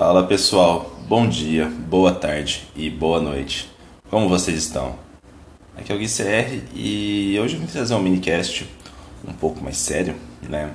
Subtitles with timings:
[0.00, 3.70] Fala pessoal, bom dia, boa tarde e boa noite.
[4.08, 4.98] Como vocês estão?
[5.76, 8.66] Aqui é o Gui CR e hoje eu vim trazer um minicast
[9.28, 10.72] um pouco mais sério, né?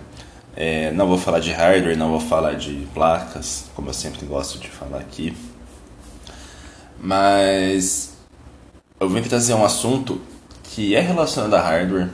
[0.56, 4.60] É, não vou falar de hardware, não vou falar de placas, como eu sempre gosto
[4.60, 5.36] de falar aqui.
[7.02, 8.14] Mas
[9.00, 10.22] eu vim trazer um assunto
[10.66, 12.10] que é relacionado a hardware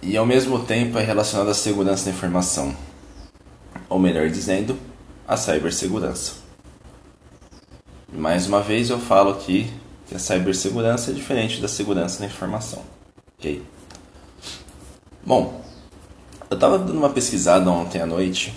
[0.00, 2.74] e ao mesmo tempo é relacionado à segurança da informação,
[3.90, 4.78] ou melhor dizendo,
[5.26, 6.34] à cibersegurança.
[8.12, 9.70] Mais uma vez eu falo aqui
[10.08, 12.82] que a cibersegurança é diferente da segurança da informação,
[13.38, 13.62] ok?
[15.24, 15.62] Bom,
[16.48, 18.54] eu estava dando uma pesquisada ontem à noite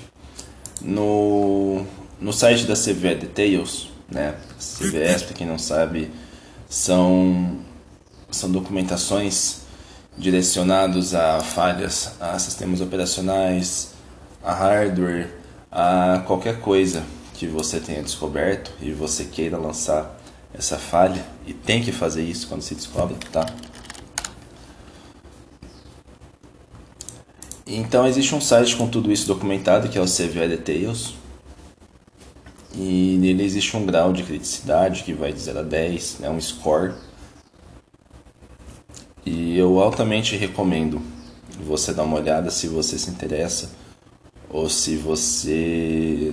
[0.81, 1.85] no,
[2.19, 4.35] no site da CVE Details, né?
[4.57, 6.11] CVS, para quem não sabe,
[6.69, 7.59] são,
[8.31, 9.61] são documentações
[10.17, 13.92] direcionados a falhas, a sistemas operacionais,
[14.43, 15.29] a hardware,
[15.71, 20.19] a qualquer coisa que você tenha descoberto e você queira lançar
[20.53, 23.45] essa falha e tem que fazer isso quando se descobre, tá?
[27.65, 31.15] Então existe um site com tudo isso documentado que é o CVE Details.
[32.75, 36.29] E nele existe um grau de criticidade que vai de 0 a 10, é né,
[36.29, 36.93] um score.
[39.25, 41.01] E eu altamente recomendo
[41.59, 43.69] você dar uma olhada se você se interessa
[44.53, 46.31] ou se você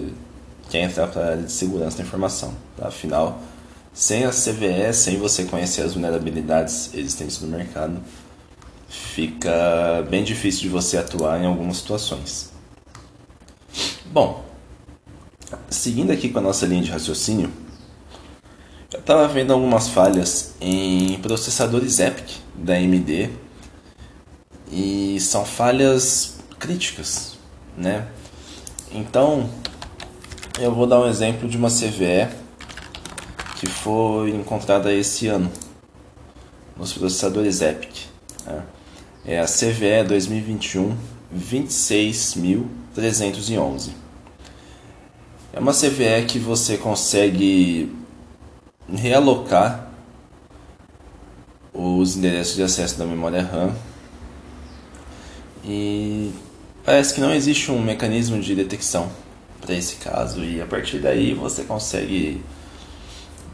[0.68, 2.54] quer entrar para a área de segurança da informação.
[2.76, 2.88] Tá?
[2.88, 3.40] Afinal,
[3.92, 8.00] sem a CVE, sem você conhecer as vulnerabilidades existentes no mercado,
[8.88, 12.50] fica bem difícil de você atuar em algumas situações.
[14.12, 14.44] Bom,
[15.70, 17.50] seguindo aqui com a nossa linha de raciocínio,
[18.92, 23.30] eu estava vendo algumas falhas em processadores EPIC da AMD
[24.70, 27.39] e são falhas críticas,
[27.76, 28.06] né?
[28.92, 29.50] Então,
[30.58, 32.28] eu vou dar um exemplo de uma CVE
[33.56, 35.50] que foi encontrada esse ano
[36.76, 38.06] nos processadores EPIC.
[38.46, 38.62] Né?
[39.24, 40.96] É a CVE 2021
[41.30, 43.92] 26311.
[45.52, 47.94] É uma CVE que você consegue
[48.88, 49.88] realocar
[51.72, 53.72] os endereços de acesso da memória RAM
[55.64, 56.32] e
[56.84, 59.10] parece que não existe um mecanismo de detecção
[59.60, 62.42] para esse caso e a partir daí você consegue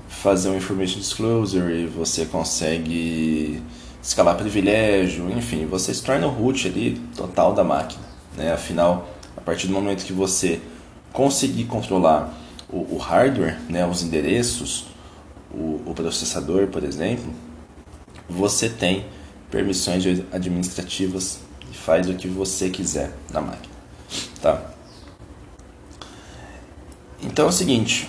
[0.08, 3.62] fazer um information disclosure você consegue
[4.06, 8.04] escalar privilégio, enfim, você se torna o root ali total da máquina.
[8.36, 8.52] Né?
[8.52, 10.60] Afinal, a partir do momento que você
[11.12, 12.32] conseguir controlar
[12.68, 14.86] o, o hardware, né, os endereços,
[15.52, 17.32] o, o, processador, por exemplo,
[18.28, 19.06] você tem
[19.50, 21.40] permissões administrativas
[21.70, 23.74] e faz o que você quiser na máquina.
[24.40, 24.70] Tá?
[27.22, 28.08] Então é o seguinte,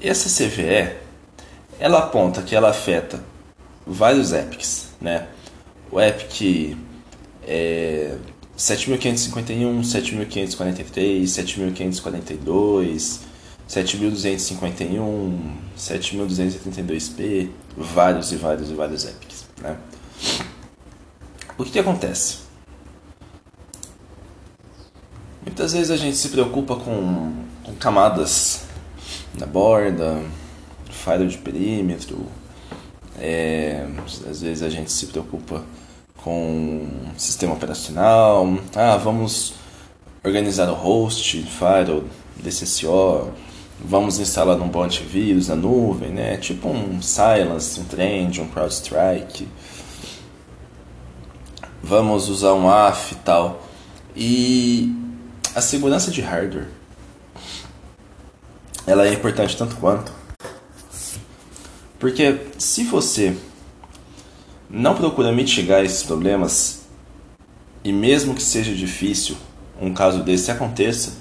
[0.00, 0.96] essa CVE
[1.78, 3.22] ela aponta que ela afeta
[3.86, 5.28] vários epics, né?
[5.90, 6.76] O epic
[7.46, 8.16] é
[8.56, 13.20] 7551, 7543, 7542,
[13.66, 19.76] 7251, 7282p, vários e vários e vários epics, né?
[21.58, 22.38] O que, que acontece?
[25.44, 27.32] Muitas vezes a gente se preocupa com,
[27.64, 28.62] com camadas
[29.36, 30.22] na borda,
[30.88, 32.26] firewall de perímetro,
[33.18, 33.88] é,
[34.30, 35.64] às vezes a gente se preocupa
[36.18, 36.86] com
[37.16, 38.46] sistema operacional.
[38.76, 39.54] Ah, vamos
[40.22, 42.04] organizar o host, firewall,
[42.36, 43.32] DCCO,
[43.84, 46.36] vamos instalar um bom antivírus na nuvem, né?
[46.36, 49.48] Tipo um Silence, um Trend, um CrowdStrike.
[51.88, 53.62] Vamos usar um AF e tal.
[54.14, 54.94] E
[55.54, 56.68] a segurança de hardware
[58.86, 60.12] ela é importante tanto quanto
[61.98, 63.36] porque se você
[64.70, 66.82] não procura mitigar esses problemas,
[67.82, 69.36] e mesmo que seja difícil
[69.80, 71.14] um caso desse aconteça,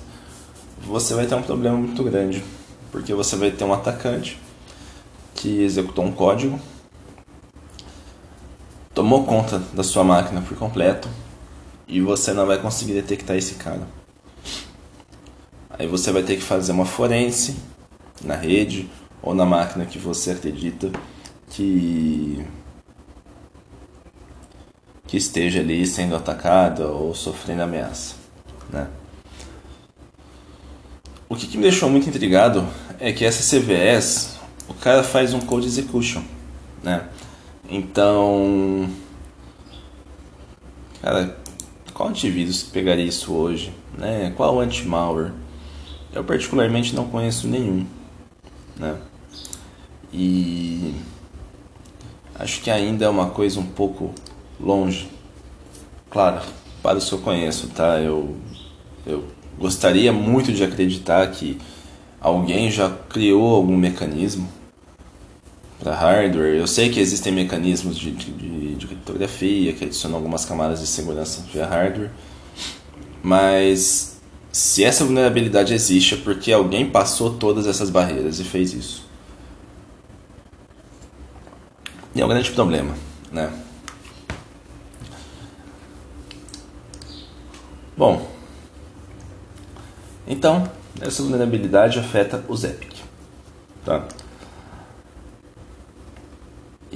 [0.85, 2.43] você vai ter um problema muito grande.
[2.91, 4.39] Porque você vai ter um atacante
[5.33, 6.59] que executou um código,
[8.97, 11.07] tomou conta da sua máquina por completo
[11.87, 13.87] e você não vai conseguir detectar esse cara.
[15.69, 17.57] Aí você vai ter que fazer uma forense
[18.23, 18.89] na rede
[19.21, 20.91] ou na máquina que você acredita
[21.51, 22.43] que
[25.05, 28.15] que esteja ali sendo atacada ou sofrendo ameaça,
[28.67, 28.87] né?
[31.29, 32.67] O que, que me deixou muito intrigado
[32.99, 36.23] é que essa CVS, o cara faz um code execution,
[36.81, 37.07] né?
[37.69, 38.89] Então,
[41.01, 41.37] cara,
[41.93, 43.73] qual antivírus pegaria isso hoje?
[43.97, 44.31] Né?
[44.37, 45.33] Qual anti-malware?
[46.13, 47.85] Eu particularmente não conheço nenhum.
[48.77, 48.97] Né?
[50.13, 50.95] E
[52.35, 54.13] acho que ainda é uma coisa um pouco
[54.57, 55.09] longe.
[56.09, 56.41] Claro,
[56.81, 57.99] para que eu conheço, tá?
[57.99, 58.37] Eu,
[59.05, 59.25] eu
[59.59, 61.59] gostaria muito de acreditar que
[62.21, 64.56] alguém já criou algum mecanismo
[65.87, 66.55] para hardware.
[66.55, 71.45] Eu sei que existem mecanismos de, de, de criptografia que adicionam algumas camadas de segurança
[71.51, 72.11] via hardware,
[73.23, 74.19] mas
[74.51, 79.07] se essa vulnerabilidade existe é porque alguém passou todas essas barreiras e fez isso.
[82.13, 82.93] E é um grande problema,
[83.31, 83.51] né?
[87.95, 88.27] Bom,
[90.27, 90.69] então
[90.99, 92.93] essa vulnerabilidade afeta os Epic,
[93.85, 94.07] tá?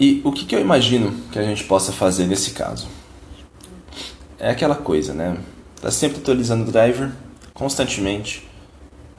[0.02, 2.88] E o que, que eu imagino que a gente possa fazer nesse caso?
[4.40, 5.38] É aquela coisa, né?
[5.80, 7.12] Tá sempre atualizando o driver,
[7.54, 8.50] constantemente.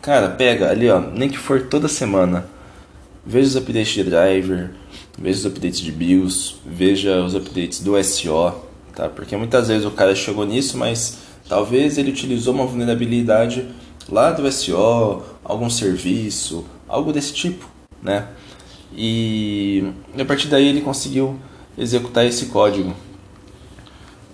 [0.01, 2.47] Cara, pega ali, ó, nem que for toda semana.
[3.25, 4.71] Veja os updates de driver,
[5.17, 8.53] veja os updates de BIOS, veja os updates do SO,
[8.93, 9.09] tá?
[9.09, 11.19] Porque muitas vezes o cara chegou nisso, mas
[11.49, 13.69] talvez ele utilizou uma vulnerabilidade
[14.09, 17.71] lá do SO, algum serviço, algo desse tipo,
[18.03, 18.27] né?
[18.95, 21.39] E a partir daí ele conseguiu
[21.77, 22.95] executar esse código,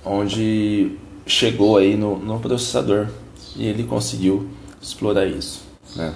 [0.04, 0.96] onde
[1.26, 3.08] chegou aí no, no processador
[3.54, 4.48] e ele conseguiu
[4.80, 5.62] explorar isso.
[5.94, 6.14] Né?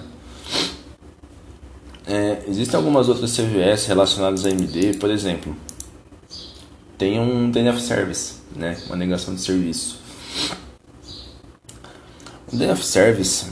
[2.05, 5.55] É, existem algumas outras CVS relacionadas a AMD, por exemplo,
[6.97, 8.77] tem um DNF Service, né?
[8.87, 9.99] uma negação de serviço.
[12.51, 13.45] O DNF Service,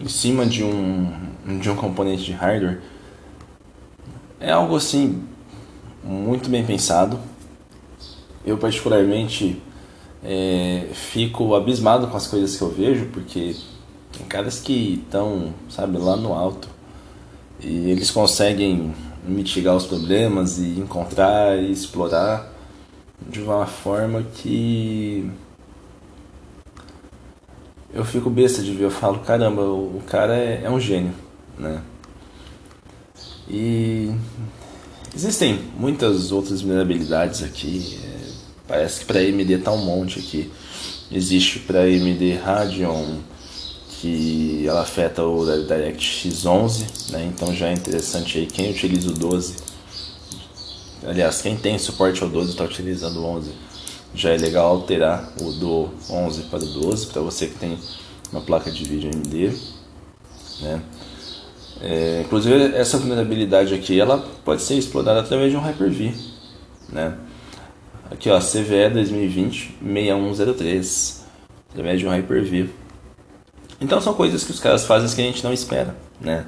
[0.00, 1.12] em cima de um,
[1.60, 2.80] de um componente de hardware,
[4.40, 5.22] é algo assim
[6.02, 7.20] muito bem pensado.
[8.44, 9.60] Eu particularmente
[10.24, 13.54] é, fico abismado com as coisas que eu vejo, porque
[14.16, 16.68] tem caras que estão, sabe, lá no alto
[17.62, 22.50] e eles conseguem mitigar os problemas e encontrar e explorar
[23.28, 25.30] de uma forma que
[27.92, 31.12] eu fico besta de ver, eu falo, caramba, o cara é, é um gênio,
[31.58, 31.82] né?
[33.52, 34.14] E
[35.14, 37.98] existem muitas outras vulnerabilidades aqui.
[38.02, 38.20] É,
[38.68, 40.50] parece que para AMD tá um monte aqui.
[41.10, 43.18] Existe para AMD Radeon
[44.00, 47.30] que ela afeta o DirectX 11, né?
[47.34, 49.56] então já é interessante aí quem utiliza o 12.
[51.04, 53.50] Aliás, quem tem suporte ao 12 está utilizando o 11.
[54.14, 57.78] Já é legal alterar o do 11 para o 12 para você que tem
[58.32, 59.52] uma placa de vídeo AMD,
[60.62, 60.82] né?
[61.82, 66.12] É, inclusive essa vulnerabilidade aqui ela pode ser explorada através de um Hyper-V,
[66.90, 67.14] né?
[68.10, 71.24] Aqui ó, CVE 2020 6103,
[71.70, 72.68] através de um Hyper-V.
[73.80, 76.44] Então são coisas que os caras fazem que a gente não espera, né?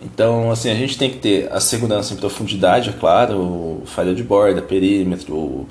[0.00, 4.22] Então, assim, a gente tem que ter a segurança em profundidade, é claro, falha de
[4.22, 5.66] borda, perímetro,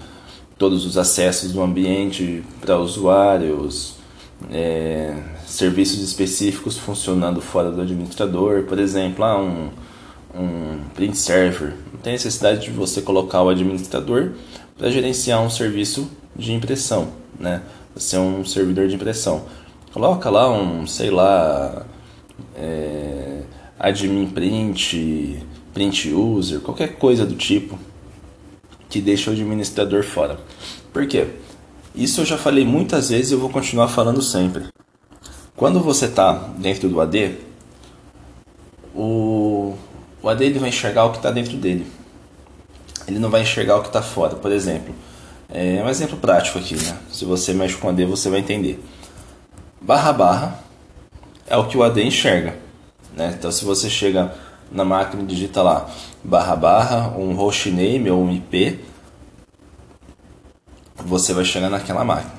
[0.57, 3.95] todos os acessos do ambiente para usuários,
[4.51, 5.15] é,
[5.47, 9.69] serviços específicos funcionando fora do administrador, por exemplo, ah, um,
[10.35, 11.73] um print server.
[11.93, 14.33] Não tem necessidade de você colocar o administrador
[14.77, 17.63] para gerenciar um serviço de impressão, né?
[17.95, 19.45] Você é um servidor de impressão.
[19.93, 21.85] Coloca lá um, sei lá,
[22.53, 23.41] é,
[23.79, 25.41] admin print,
[25.73, 27.79] print user, qualquer coisa do tipo
[28.89, 30.39] que deixa o administrador fora.
[30.91, 31.27] Por quê?
[31.95, 34.65] Isso eu já falei muitas vezes e eu vou continuar falando sempre.
[35.57, 37.35] Quando você está dentro do AD,
[38.93, 39.73] o,
[40.21, 41.91] o AD ele vai enxergar o que está dentro dele.
[43.07, 44.35] Ele não vai enxergar o que está fora.
[44.35, 44.93] Por exemplo,
[45.49, 46.99] é um exemplo prático aqui, né?
[47.11, 48.79] Se você mexe com AD, você vai entender.
[49.81, 50.59] Barra barra
[51.47, 52.55] é o que o AD enxerga.
[53.15, 53.33] Né?
[53.35, 54.31] Então, se você chega
[54.71, 55.89] na máquina e digita lá
[56.23, 58.79] barra barra, um hostname ou um IP,
[60.97, 62.35] você vai chegar naquela máquina.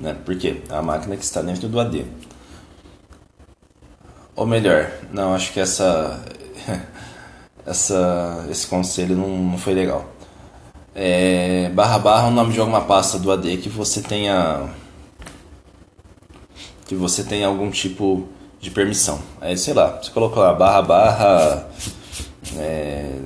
[0.00, 0.16] Né?
[0.24, 2.04] Porque é a máquina que está dentro do AD.
[4.38, 6.24] Ou melhor, não, acho que essa,
[7.66, 10.06] essa esse conselho não, não foi legal.
[10.94, 14.68] É, barra barra é o nome de alguma pasta do AD que você tenha
[16.86, 18.28] que você tenha algum tipo
[18.60, 19.18] de permissão.
[19.40, 21.68] Aí, sei lá, você colocou lá barra barra
[22.56, 23.18] é,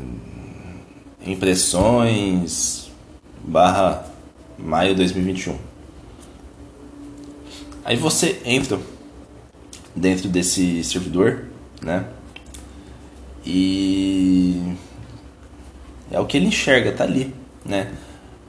[1.26, 2.90] impressões
[3.45, 4.07] barra
[4.59, 5.59] maio 2021.
[7.85, 8.78] Aí você entra
[9.95, 11.45] dentro desse servidor,
[11.83, 12.07] né?
[13.45, 14.77] E
[16.11, 17.35] é o que ele enxerga, tá ali,
[17.65, 17.93] né?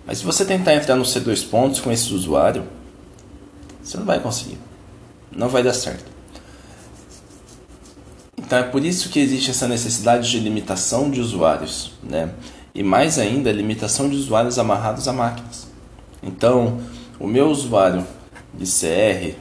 [0.06, 2.66] Mas se você tentar entrar no C2 pontos com esse usuário,
[3.84, 4.58] Você não vai conseguir.
[5.36, 6.06] Não vai dar certo.
[8.38, 12.34] Então é por isso que existe essa necessidade de limitação de usuários, né?
[12.74, 15.68] E mais ainda, limitação de usuários amarrados a máquinas.
[16.22, 16.80] Então,
[17.20, 18.08] o meu usuário
[18.54, 19.38] de CR,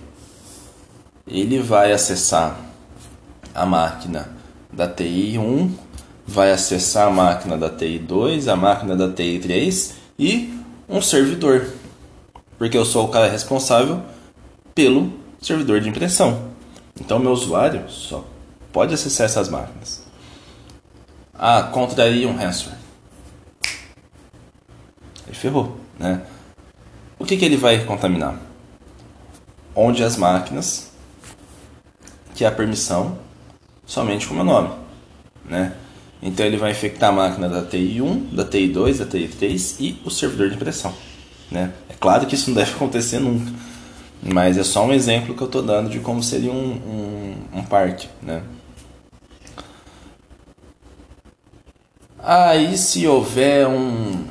[1.33, 2.59] ele vai acessar
[3.55, 4.29] a máquina
[4.71, 5.75] da TI 1,
[6.27, 10.55] vai acessar a máquina da TI 2, a máquina da TI 3 e
[10.87, 11.73] um servidor.
[12.59, 14.03] Porque eu sou o cara responsável
[14.75, 15.11] pelo
[15.41, 16.53] servidor de impressão.
[17.01, 18.25] Então meu usuário só
[18.71, 20.03] pode acessar essas máquinas.
[21.33, 22.79] Ah, contraria um ransomware.
[25.27, 26.23] Ele ferrou, né?
[27.19, 28.39] O que, que ele vai contaminar?
[29.75, 30.92] Onde as máquinas
[32.43, 33.17] que a permissão
[33.87, 34.71] somente com o meu nome,
[35.45, 35.75] né?
[36.21, 39.77] Então ele vai infectar a máquina da TI 1, da TI 2, da TI 3
[39.79, 40.93] e o servidor de impressão,
[41.49, 41.73] né?
[41.89, 43.49] É claro que isso não deve acontecer nunca,
[44.21, 46.73] mas é só um exemplo que eu estou dando de como seria um,
[47.53, 48.43] um, um parque, né?
[52.19, 54.25] Aí se houver um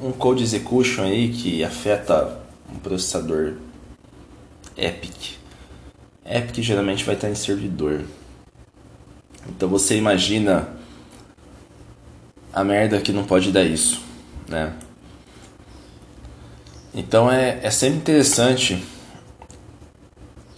[0.00, 2.40] um code execution aí que afeta
[2.72, 3.54] um processador
[4.76, 5.37] Epic.
[6.28, 8.02] Epic geralmente vai estar em servidor.
[9.48, 10.68] Então você imagina
[12.52, 14.02] a merda que não pode dar isso,
[14.46, 14.74] né?
[16.94, 18.84] Então é, é sempre interessante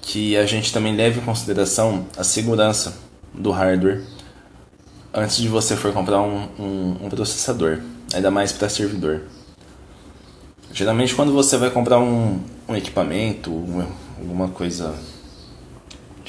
[0.03, 2.99] que a gente também leve em consideração a segurança
[3.33, 4.03] do hardware
[5.15, 7.81] antes de você for comprar um, um, um processador,
[8.13, 9.23] ainda mais para servidor.
[10.73, 13.87] Geralmente quando você vai comprar um, um equipamento, uma,
[14.19, 14.97] alguma coisa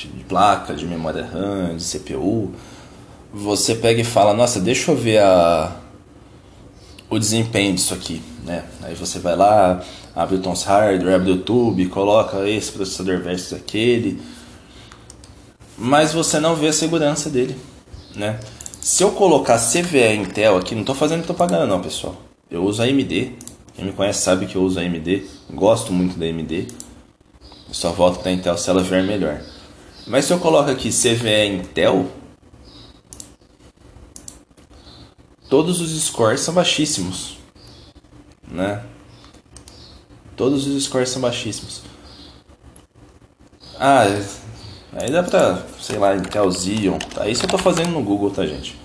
[0.07, 2.51] de placa, de memória RAM, de CPU,
[3.33, 5.71] você pega e fala, nossa, deixa eu ver a,
[7.09, 8.65] o desempenho disso aqui, né?
[8.81, 9.81] Aí você vai lá,
[10.15, 14.21] abre o Tons Hardware, abre o YouTube, coloca esse processador versus aquele,
[15.77, 17.55] mas você não vê a segurança dele,
[18.15, 18.39] né?
[18.81, 22.15] Se eu colocar CVE Intel aqui, não estou fazendo propaganda não, pessoal.
[22.49, 23.31] Eu uso AMD.
[23.75, 25.23] Quem me conhece sabe que eu uso AMD.
[25.53, 26.67] Gosto muito da AMD.
[27.67, 29.39] Eu só volto da Intel se ela vier melhor.
[30.07, 32.11] Mas se eu coloco aqui CVE Intel,
[35.49, 37.37] todos os scores são baixíssimos,
[38.47, 38.83] né?
[40.35, 41.81] Todos os scores são baixíssimos.
[43.77, 44.03] Ah,
[44.93, 46.97] aí dá pra, sei lá, Intel Xeon.
[47.13, 47.27] Tá?
[47.27, 48.79] Isso eu tô fazendo no Google, tá, gente?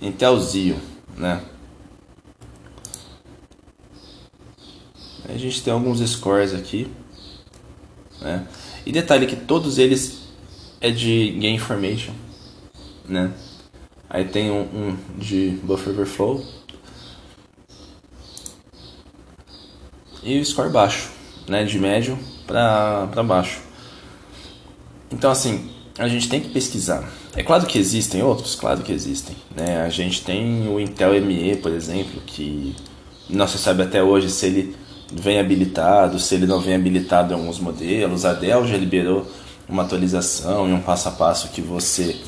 [0.00, 0.78] Intel Xeon,
[1.16, 1.42] né?
[5.28, 6.90] A gente tem alguns scores aqui,
[8.20, 8.46] né?
[8.84, 10.21] E detalhe que todos eles
[10.82, 12.12] é de Game Information,
[13.08, 13.30] né?
[14.10, 16.44] Aí tem um, um de Buffer Overflow
[20.22, 21.10] e o score baixo,
[21.48, 21.64] né?
[21.64, 23.60] De médio para baixo.
[25.10, 27.08] Então assim, a gente tem que pesquisar.
[27.34, 29.82] É claro que existem outros, claro que existem, né?
[29.82, 32.74] A gente tem o Intel ME, por exemplo, que
[33.30, 34.76] não se sabe até hoje se ele
[35.12, 38.24] vem habilitado, se ele não vem habilitado em alguns modelos.
[38.24, 39.26] A Dell já liberou
[39.68, 42.20] uma atualização e um passo a passo que você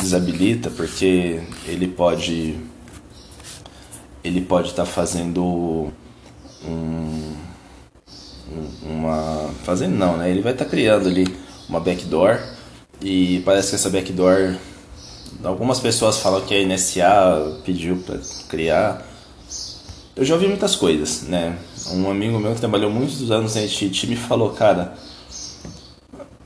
[0.00, 2.58] desabilita, porque ele pode
[4.24, 5.92] ele pode estar tá fazendo
[6.64, 7.34] um,
[8.82, 10.30] uma fazendo não, né?
[10.30, 11.26] Ele vai estar tá criando ali
[11.68, 12.38] uma backdoor
[13.00, 14.56] e parece que essa backdoor
[15.42, 19.06] algumas pessoas falam que a NSA pediu para criar.
[20.14, 21.58] Eu já ouvi muitas coisas, né?
[21.90, 24.94] Um amigo meu que trabalhou muitos anos na NTT me falou, cara,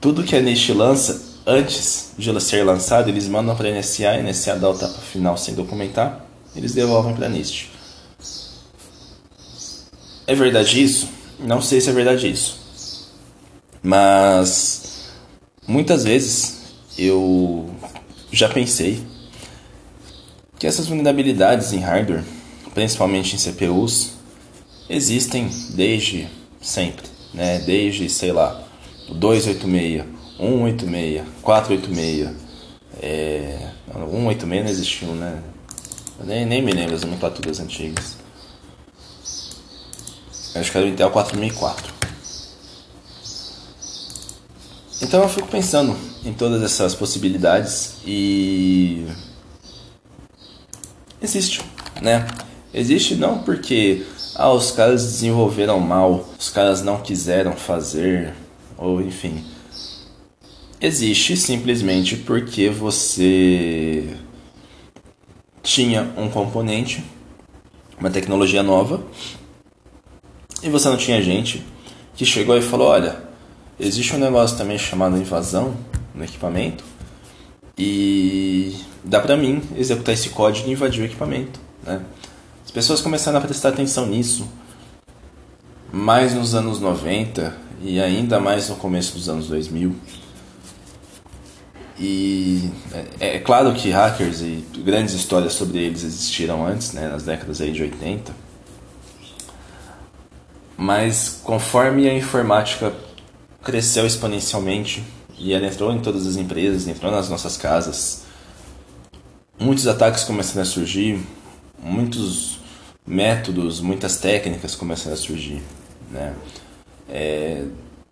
[0.01, 4.23] tudo que a NIST lança, antes de ser lançado, eles mandam para a NSA, a
[4.23, 6.25] NSA dá o tapa final sem documentar,
[6.55, 7.71] eles devolvem para a NIST.
[10.27, 11.09] É verdade isso?
[11.39, 12.59] Não sei se é verdade isso.
[13.83, 15.11] Mas
[15.67, 16.57] muitas vezes
[16.99, 17.71] eu
[18.33, 19.07] já pensei
[20.59, 22.25] que essas vulnerabilidades em hardware,
[22.75, 24.13] principalmente em CPUs,
[24.89, 26.29] existem desde
[26.61, 27.61] sempre, né?
[27.61, 28.66] Desde, sei lá,
[29.09, 30.05] 286,
[30.39, 32.31] 186, 486,
[33.01, 35.43] é, 186 não existiu, né?
[36.19, 38.17] Eu nem, nem me lembro das nomenclaturas antigas.
[40.55, 41.95] Acho que era o Intel 4004.
[45.03, 45.95] Então eu fico pensando
[46.25, 49.07] em todas essas possibilidades e
[51.21, 51.63] existe,
[52.01, 52.27] né?
[52.73, 58.33] Existe não porque ah, os caras desenvolveram mal, os caras não quiseram fazer,
[58.77, 59.45] ou enfim.
[60.81, 64.17] Existe simplesmente porque você
[65.63, 67.03] tinha um componente,
[67.99, 69.03] uma tecnologia nova,
[70.63, 71.65] e você não tinha gente
[72.15, 73.23] que chegou e falou: olha,
[73.81, 75.77] existe um negócio também chamado invasão
[76.15, 76.85] no equipamento
[77.79, 81.61] e dá para mim executar esse código e invadir o equipamento.
[81.83, 82.01] Né?
[82.65, 84.49] As pessoas começaram a prestar atenção nisso
[85.93, 89.95] mais nos anos 90 e ainda mais no começo dos anos 2000.
[91.99, 92.71] E
[93.21, 97.61] é, é, claro que hackers e grandes histórias sobre eles existiram antes, né, nas décadas
[97.61, 98.35] aí de 80.
[100.77, 102.93] Mas conforme a informática
[103.63, 105.03] cresceu exponencialmente
[105.39, 108.25] e ela entrou em todas as empresas, entrou nas nossas casas,
[109.59, 111.19] muitos ataques começaram a surgir,
[111.83, 112.59] muitos
[113.07, 115.63] métodos, muitas técnicas começaram a surgir.
[116.11, 116.35] Né?
[117.09, 117.65] É,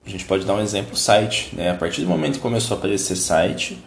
[0.05, 1.55] a gente pode dar um exemplo, site.
[1.55, 1.71] Né?
[1.71, 3.79] A partir do momento que começou a aparecer site,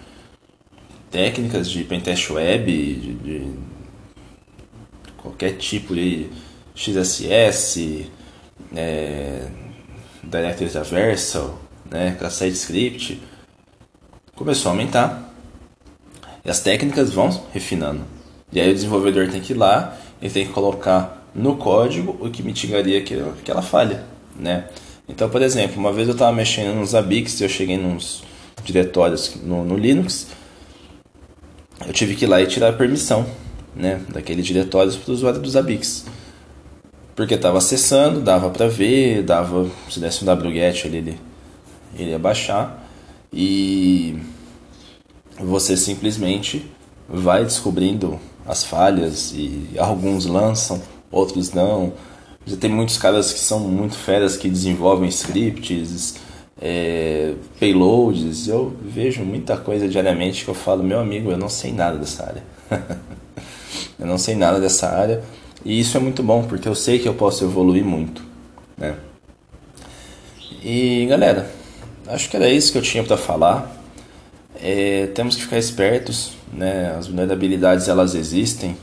[1.12, 3.54] técnicas de pentest web, de, de
[5.18, 6.30] qualquer tipo de
[6.76, 8.10] XSS,
[8.76, 9.48] é,
[10.24, 11.60] Directory Traversal,
[11.90, 13.22] né, Cassette Script,
[14.36, 15.34] começou a aumentar.
[16.44, 18.02] E as técnicas vão refinando.
[18.52, 22.30] E aí o desenvolvedor tem que ir lá e tem que colocar no código o
[22.30, 24.04] que mitigaria aquela falha,
[24.36, 24.68] né?
[25.08, 28.24] Então, por exemplo, uma vez eu estava mexendo nos ABIX eu cheguei nos
[28.64, 30.28] diretórios no, no, Linux,
[31.86, 33.26] eu tive que ir lá e tirar a permissão
[33.76, 36.06] né, daquele diretório para o usuário dos ABIX.
[37.16, 41.20] Porque estava acessando, dava para ver, dava, se desse um wget ali, ele,
[41.98, 42.88] ele ia baixar
[43.32, 44.20] e
[45.40, 46.70] você simplesmente
[47.08, 51.94] vai descobrindo as falhas e alguns lançam, outros não.
[52.48, 56.16] Já tem muitos caras que são muito feras que desenvolvem scripts,
[56.62, 58.48] é, payloads.
[58.48, 62.24] Eu vejo muita coisa diariamente que eu falo, meu amigo, eu não sei nada dessa
[62.24, 62.44] área.
[64.00, 65.22] eu não sei nada dessa área.
[65.66, 68.24] E isso é muito bom, porque eu sei que eu posso evoluir muito.
[68.78, 68.96] Né?
[70.64, 71.52] E galera,
[72.08, 73.76] acho que era isso que eu tinha para falar.
[74.62, 76.96] É, temos que ficar espertos, né?
[76.98, 78.78] As vulnerabilidades elas existem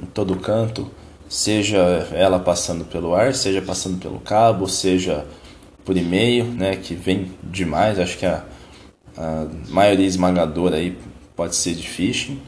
[0.00, 0.90] em todo canto
[1.28, 1.78] seja
[2.12, 5.26] ela passando pelo ar, seja passando pelo cabo, seja
[5.84, 8.44] por e-mail, né, que vem demais, acho que a,
[9.16, 10.96] a maioria esmagadora aí
[11.36, 12.40] pode ser de phishing.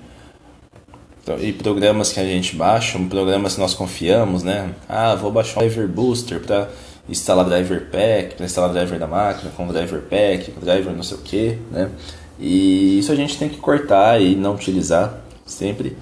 [1.22, 4.74] Então, e programas que a gente baixa, programas que nós confiamos, né?
[4.88, 6.68] Ah, vou baixar um driver booster para
[7.08, 11.20] instalar driver pack, para instalar driver da máquina, com driver pack, driver não sei o
[11.20, 11.90] que, né?
[12.38, 15.96] E isso a gente tem que cortar e não utilizar sempre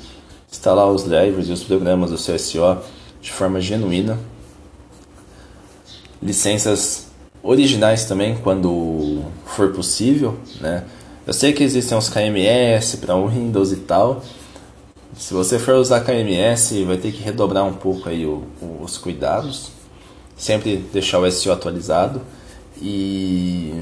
[0.50, 2.78] instalar os drivers e os programas do SEO
[3.20, 4.18] de forma genuína.
[6.22, 7.08] Licenças
[7.42, 10.84] originais também, quando for possível, né?
[11.26, 14.22] Eu sei que existem uns KMS para Windows e tal.
[15.14, 18.96] Se você for usar KMS, vai ter que redobrar um pouco aí o, o, os
[18.96, 19.70] cuidados.
[20.37, 22.22] Sempre deixar o SEO atualizado
[22.80, 23.74] e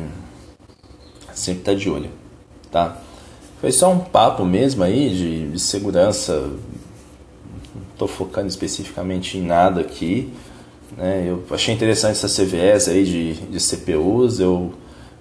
[1.33, 2.11] sempre estar tá de olho,
[2.71, 3.01] tá?
[3.67, 6.39] Foi só um papo mesmo aí de, de segurança.
[6.39, 10.33] Não estou focando especificamente em nada aqui.
[10.97, 11.25] Né?
[11.27, 14.39] Eu achei interessante essa CVS aí de, de CPUs.
[14.39, 14.73] Eu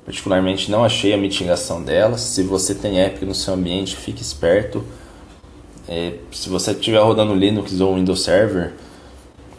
[0.05, 2.21] particularmente não achei a mitigação delas.
[2.21, 4.84] Se você tem Epic no seu ambiente, fique esperto.
[5.89, 8.73] É, se você estiver rodando Linux ou Windows Server,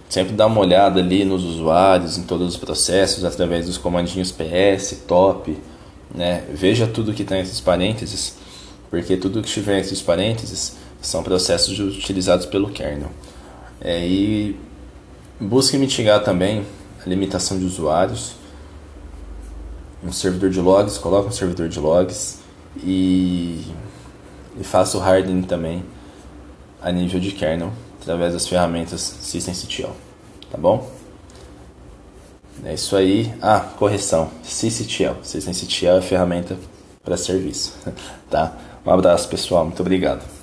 [0.08, 5.02] sempre dá uma olhada ali nos usuários, em todos os processos, através dos comandinhos PS,
[5.08, 5.58] top.
[6.14, 6.44] Né?
[6.54, 8.45] Veja tudo que está os parênteses
[8.90, 13.10] porque tudo que estiver entre os parênteses são processos utilizados pelo kernel.
[13.80, 14.56] É, e
[15.40, 16.64] busque mitigar também
[17.04, 18.34] a limitação de usuários.
[20.04, 22.38] Um servidor de logs, coloque um servidor de logs
[22.82, 23.64] e,
[24.58, 25.84] e faça o hardening também
[26.80, 29.90] a nível de kernel através das ferramentas systemctl,
[30.50, 30.88] tá bom?
[32.64, 33.34] É isso aí.
[33.42, 35.22] Ah, correção, systemctl.
[35.22, 36.56] systemctl é a ferramenta
[37.04, 37.74] para serviço,
[38.30, 38.56] tá?
[38.86, 39.64] Um abraço, pessoal.
[39.64, 40.35] Muito obrigado.